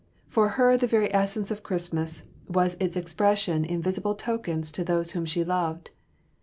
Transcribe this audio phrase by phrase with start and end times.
[0.25, 5.11] For her the very essence of Christmas was its expression in visible tokens to those
[5.11, 5.91] whom she loved.